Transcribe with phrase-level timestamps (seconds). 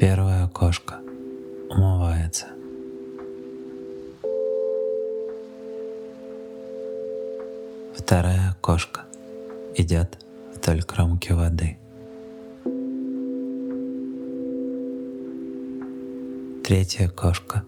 [0.00, 1.02] Первая кошка
[1.68, 2.46] умывается.
[7.94, 9.02] Вторая кошка
[9.76, 10.16] идет
[10.54, 11.76] вдоль кромки воды.
[16.64, 17.66] Третья кошка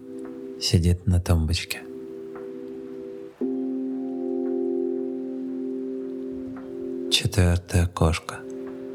[0.59, 1.81] сидит на тумбочке.
[7.11, 8.39] Четвертая кошка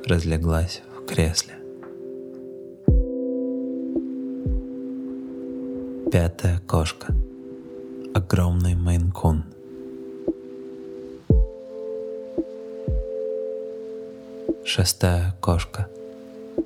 [0.04, 1.57] разлеглась в кресле.
[6.10, 7.14] Пятая кошка.
[8.14, 9.44] Огромный мейн-кун.
[14.64, 15.90] Шестая кошка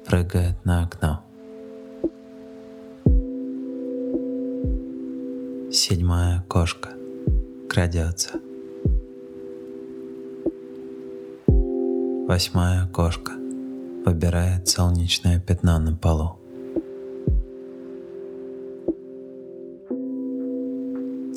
[0.07, 1.25] прыгает на окно.
[5.73, 6.91] Седьмая кошка
[7.69, 8.39] крадется.
[12.29, 13.33] Восьмая кошка
[14.07, 16.42] выбирает солнечное пятно на полу.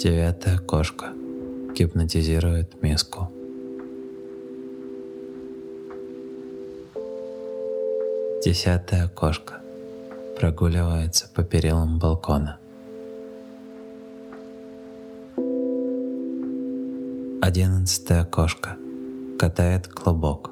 [0.05, 1.13] Девятая кошка
[1.73, 3.31] гипнотизирует миску.
[8.45, 9.63] Десятая кошка
[10.37, 12.59] прогуливается по перилам балкона.
[17.41, 18.77] Одиннадцатая кошка
[19.39, 20.51] катает клубок.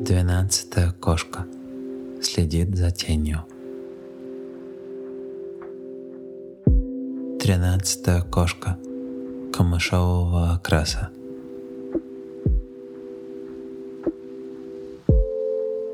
[0.00, 1.46] Двенадцатая кошка
[2.20, 3.44] следит за тенью.
[7.50, 8.78] Тринадцатая кошка
[9.52, 11.10] камышового окраса.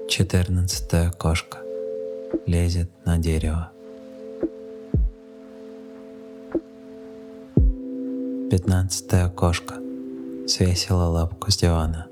[0.07, 1.61] Четырнадцатая кошка
[2.45, 3.73] лезет на дерево.
[8.51, 9.77] Пятнадцатая кошка
[10.47, 12.07] свесила лапку с дивана.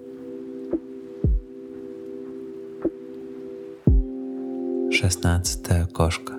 [4.90, 6.32] Шестнадцатая кошка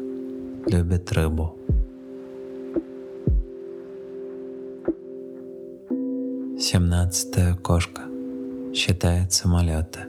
[0.66, 1.56] любит рыбу.
[6.76, 8.02] Семнадцатая кошка
[8.74, 10.02] считает самолеты.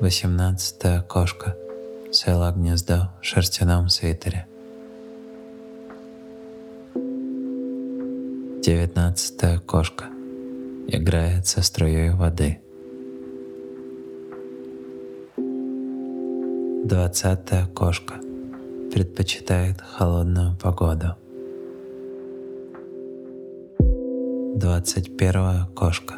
[0.00, 1.54] Восемнадцатая кошка
[2.10, 4.46] свела гнездо в шерстяном свитере.
[8.64, 10.06] Девятнадцатая кошка
[10.88, 12.62] играет со струей воды.
[16.86, 18.14] Двадцатая кошка
[18.96, 21.16] предпочитает холодную погоду.
[24.58, 26.14] Двадцать первая кошка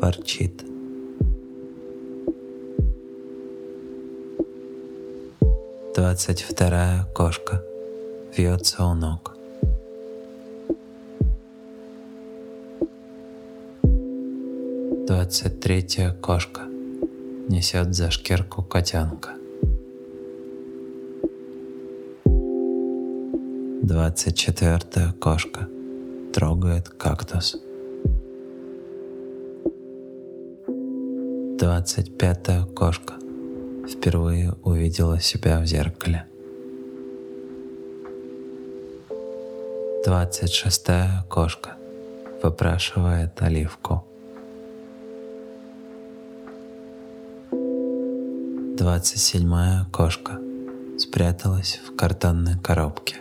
[0.00, 0.64] ворчит.
[5.94, 7.62] Двадцать вторая кошка
[8.34, 9.36] вьется у ног.
[15.06, 16.62] Двадцать третья кошка
[17.48, 19.35] несет за шкирку котенка.
[23.96, 25.70] Двадцать четвертая кошка
[26.34, 27.56] трогает кактус.
[31.58, 33.14] Двадцать пятая кошка
[33.88, 36.26] впервые увидела себя в зеркале.
[40.04, 41.78] Двадцать шестая кошка
[42.42, 44.04] выпрашивает оливку.
[48.76, 50.38] Двадцать седьмая кошка
[50.98, 53.16] спряталась в картонной коробке.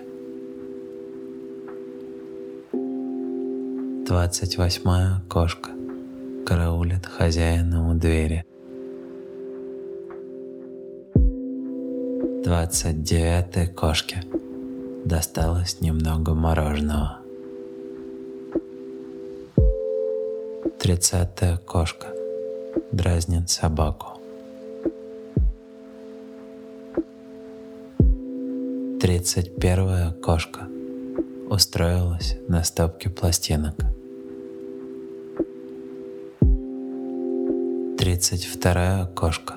[4.07, 5.71] Двадцать восьмая кошка
[6.45, 8.45] караулит хозяина у двери.
[12.43, 14.21] Двадцать девятой кошке
[15.05, 17.17] досталось немного мороженого.
[20.79, 22.09] Тридцатая кошка
[22.91, 24.19] дразнит собаку.
[29.01, 30.67] Тридцать первая кошка
[31.49, 33.73] устроилась на стопке пластинок.
[38.27, 39.53] Тридцать вторая кошка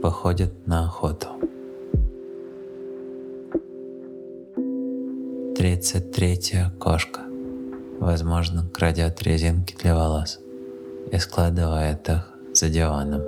[0.00, 1.26] походит на охоту.
[5.56, 7.22] Тридцать третья кошка,
[7.98, 10.38] возможно, крадет резинки для волос
[11.10, 13.22] и складывает их за диваном.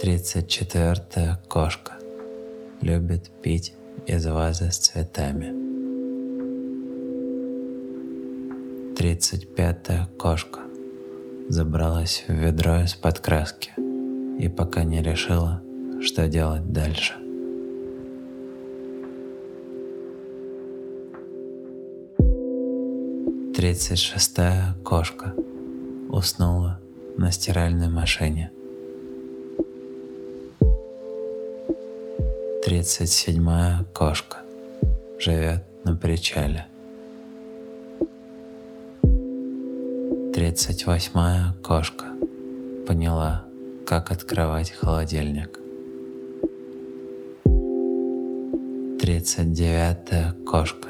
[0.00, 1.98] Тридцать четвертая кошка
[2.80, 3.74] любит пить
[4.06, 5.52] из вазы с цветами.
[8.96, 10.60] Тридцать пятая кошка
[11.48, 13.72] забралась в ведро из-под краски
[14.38, 15.62] и пока не решила,
[16.00, 17.14] что делать дальше.
[23.54, 25.34] Тридцать шестая кошка
[26.08, 26.80] уснула
[27.16, 28.50] на стиральной машине.
[32.64, 34.38] Тридцать седьмая кошка
[35.18, 36.66] живет на причале.
[40.42, 42.06] Тридцать восьмая кошка
[42.88, 43.44] поняла,
[43.86, 45.60] как открывать холодильник.
[49.00, 50.88] Тридцать девятая кошка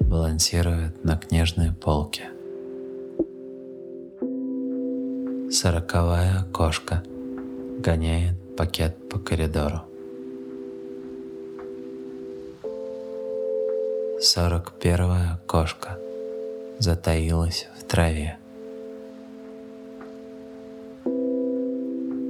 [0.00, 2.24] балансирует на книжной полке.
[5.50, 7.02] Сороковая кошка
[7.78, 9.80] гоняет пакет по коридору.
[14.20, 15.98] Сорок первая кошка
[16.78, 18.36] затаилась в траве.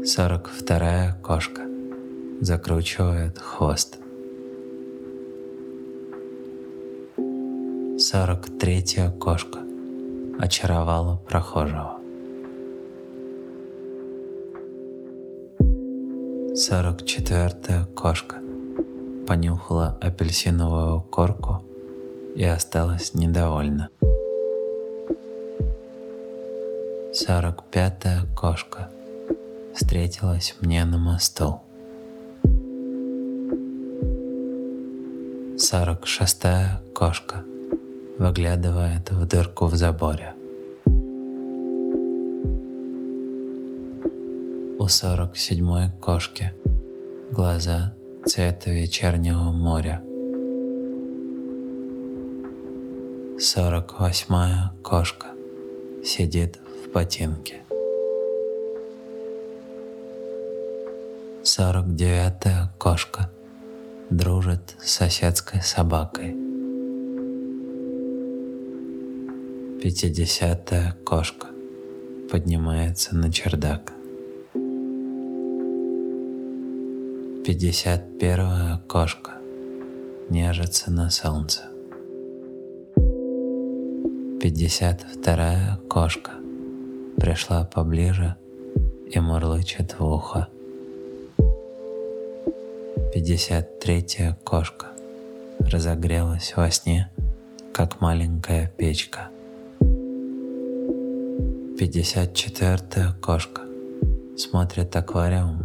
[0.07, 1.63] Сорок вторая кошка
[2.41, 3.99] закручивает хвост.
[7.99, 9.59] Сорок третья кошка
[10.39, 11.99] очаровала прохожего.
[16.55, 18.37] Сорок четвертая кошка
[19.27, 21.65] понюхала апельсиновую корку
[22.37, 23.89] и осталась недовольна.
[27.13, 28.93] Сорок пятая кошка
[29.77, 31.61] встретилась мне на мосту.
[35.59, 37.45] Сорок шестая кошка
[38.19, 40.35] выглядывает в дырку в заборе.
[44.79, 46.53] У сорок седьмой кошки
[47.31, 47.95] глаза
[48.25, 50.03] цвета вечернего моря.
[53.39, 55.29] Сорок восьмая кошка
[56.03, 57.66] сидит в ботинке.
[61.59, 63.31] Сорок девятая кошка
[64.11, 66.37] дружит с соседской собакой.
[69.81, 71.47] Пятидесятая кошка
[72.31, 73.95] поднимается на чердак.
[77.43, 79.39] Пятьдесят первая кошка
[80.29, 81.63] нежится на солнце.
[84.43, 86.33] Пятьдесят вторая кошка
[87.17, 88.37] пришла поближе
[89.11, 90.49] и мурлычет в ухо.
[93.17, 94.89] Пятьдесят третья кошка
[95.59, 97.11] разогрелась во сне,
[97.73, 99.31] как маленькая печка.
[101.79, 103.63] Пятьдесят четвертая кошка
[104.37, 105.63] смотрит аквариум,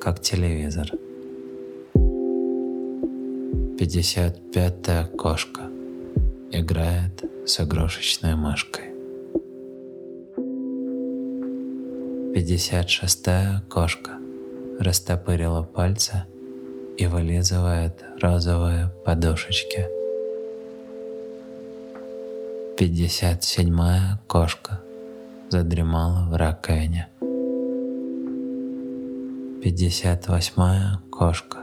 [0.00, 0.90] как телевизор.
[3.78, 5.64] Пятьдесят пятая кошка
[6.50, 8.84] играет с игрушечной мышкой.
[12.32, 14.12] Пятьдесят шестая кошка
[14.80, 16.24] растопырила пальцы
[16.98, 19.86] и вылизывает розовые подушечки.
[22.76, 24.80] Пятьдесят седьмая кошка
[25.48, 27.08] задремала в раковине.
[29.62, 31.58] Пятьдесят восьмая кошка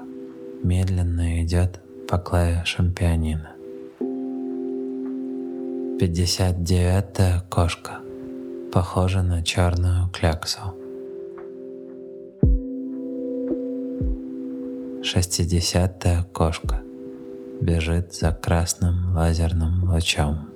[0.64, 3.52] медленно идет по клавишам пианино.
[6.00, 8.00] Пятьдесят девятая кошка
[8.72, 10.76] похожа на черную кляксу.
[15.06, 16.82] Шестидесятая кошка
[17.62, 20.50] бежит за красным лазерным лучом.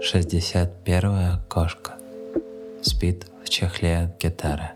[0.00, 1.98] Шестьдесят первая кошка
[2.80, 4.70] спит в чехле от гитары.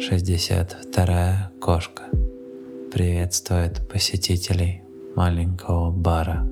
[0.00, 2.02] Шестьдесят вторая кошка
[2.92, 4.82] приветствует посетителей
[5.14, 6.44] маленького бара.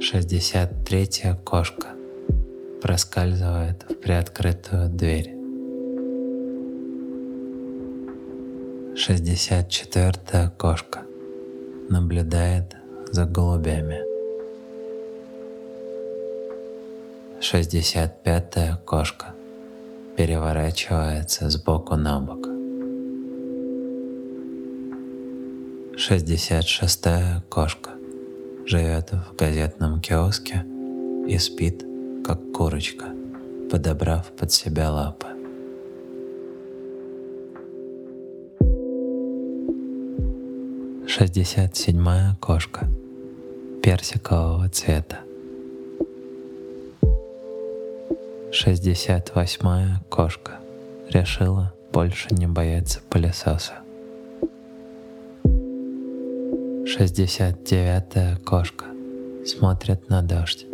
[0.00, 1.95] Шестьдесят третья кошка
[2.86, 5.34] проскальзывает в приоткрытую дверь.
[8.96, 11.00] Шестьдесят четвертая кошка
[11.90, 12.76] наблюдает
[13.10, 13.98] за голубями.
[17.40, 19.34] Шестьдесят пятая кошка
[20.16, 22.46] переворачивается с боку на бок.
[25.98, 27.90] Шестьдесят шестая кошка
[28.64, 30.64] живет в газетном киоске
[31.26, 31.84] и спит,
[32.26, 33.06] как курочка,
[33.70, 35.28] подобрав под себя лапы.
[41.06, 42.88] Шестьдесят седьмая кошка
[43.80, 45.20] персикового цвета.
[48.50, 50.58] Шестьдесят восьмая кошка
[51.08, 53.74] решила больше не бояться пылесоса.
[56.86, 58.86] Шестьдесят девятая кошка
[59.44, 60.66] смотрит на дождь.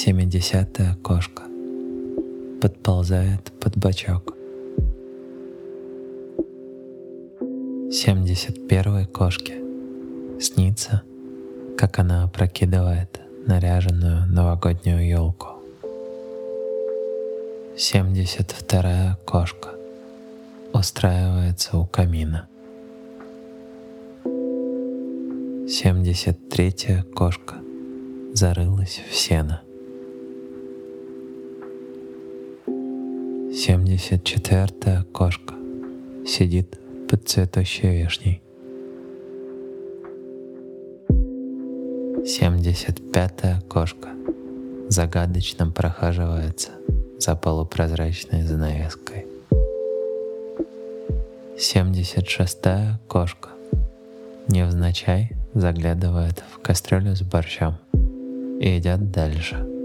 [0.00, 1.42] Семидесятая кошка
[2.62, 4.32] подползает под бочок.
[7.90, 9.54] 71 кошке
[10.40, 11.02] снится,
[11.76, 15.48] как она опрокидывает наряженную новогоднюю елку.
[17.76, 19.70] 72 кошка
[20.72, 22.48] устраивается у камина.
[25.66, 27.56] 73 кошка
[28.32, 29.62] зарылась в сено.
[33.60, 35.54] 74 кошка
[36.24, 38.40] сидит под цветущей вишней.
[42.24, 44.10] 75 кошка
[44.88, 46.70] загадочно прохаживается
[47.18, 49.26] за полупрозрачной занавеской.
[51.58, 52.58] 76
[53.08, 53.48] кошка
[54.46, 57.78] невзначай заглядывает в кастрюлю с борщом
[58.60, 59.77] и едят дальше.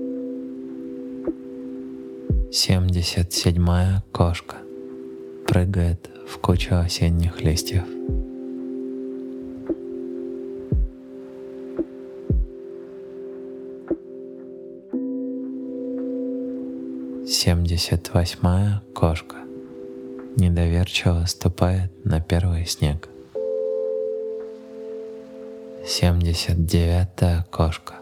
[2.53, 4.57] 77-я кошка
[5.47, 7.83] прыгает в кучу осенних листьев.
[17.27, 19.37] Семьдесят восьмая кошка
[20.37, 23.09] недоверчиво ступает на первый снег.
[25.87, 27.95] Семьдесят девятая кошка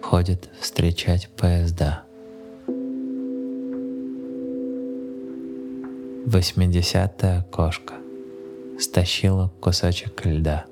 [0.00, 2.04] ходит встречать поезда.
[6.26, 7.94] Восьмидесятая кошка
[8.80, 10.64] стащила кусочек льда.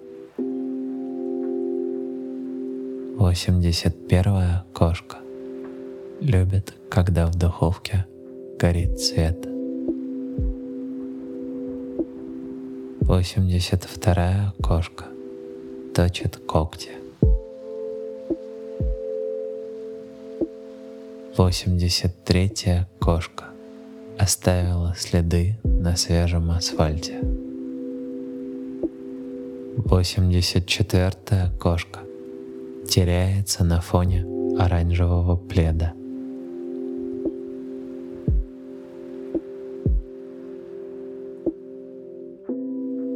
[3.19, 5.19] Восемьдесят первая кошка
[6.21, 8.07] любит, когда в духовке
[8.59, 9.47] горит свет.
[13.03, 15.05] Восемьдесят вторая кошка
[15.95, 16.93] точит когти.
[21.37, 23.52] Восемьдесят третья кошка
[24.23, 27.19] оставила следы на свежем асфальте.
[29.77, 31.99] Восемьдесят четвертая кошка
[32.89, 34.25] теряется на фоне
[34.57, 35.95] оранжевого пледа.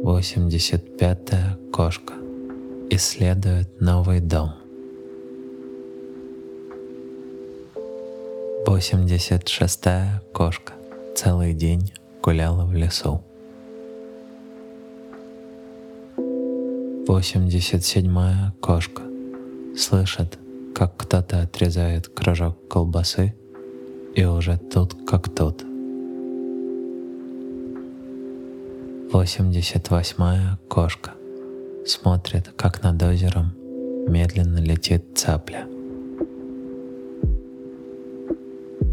[0.03, 2.15] Восемьдесят пятая кошка
[2.89, 4.51] исследует новый дом.
[8.65, 10.76] 86-я кошка
[11.17, 13.23] целый день гуляла в лесу.
[17.07, 19.01] 87-я кошка
[19.75, 20.37] слышит,
[20.75, 23.33] как кто-то отрезает кружок колбасы,
[24.13, 25.63] и уже тут как тут.
[29.11, 31.13] 88-я кошка
[31.87, 33.55] смотрит, как над озером
[34.07, 35.65] медленно летит цапля.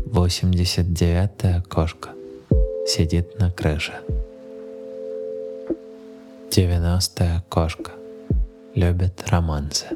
[0.06, 2.13] 89-я кошка
[2.86, 3.94] сидит на крыше.
[6.50, 7.92] 90-я кошка
[8.74, 9.86] любит романсы.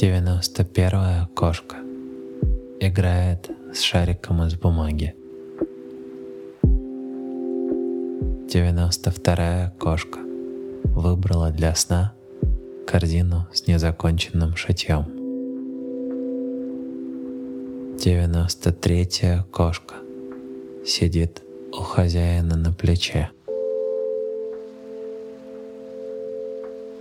[0.00, 1.76] 91-я кошка
[2.80, 5.14] играет с шариком из бумаги.
[8.52, 10.18] 92-я кошка
[10.84, 12.12] выбрала для сна
[12.86, 15.06] корзину с незаконченным шитьем.
[17.96, 20.01] 93-я кошка
[20.84, 23.30] сидит у хозяина на плече.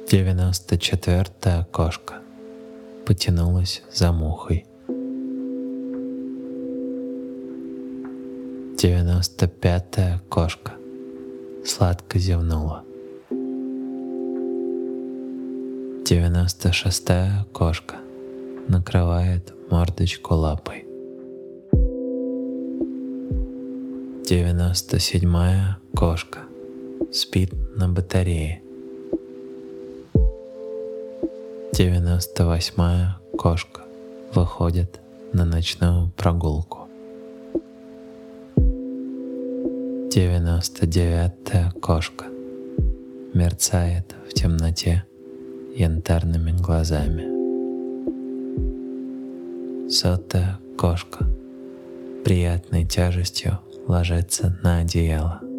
[0.08, 2.22] 94-я кошка
[3.06, 4.66] потянулась за мухой.
[8.76, 10.74] 95-я кошка
[11.64, 12.84] сладко зевнула.
[16.04, 17.98] Девяносто шестая кошка
[18.68, 20.91] накрывает мордочку лапой.
[24.32, 26.40] Девяносто седьмая кошка
[27.12, 28.62] спит на батарее.
[31.74, 33.82] Девяносто восьмая кошка
[34.34, 35.02] выходит
[35.34, 36.88] на ночную прогулку.
[40.16, 42.28] 99-я кошка
[43.34, 45.04] мерцает в темноте
[45.76, 47.28] янтарными глазами.
[49.90, 51.26] Сотая кошка
[52.24, 55.51] приятной тяжестью ложится на одеяло.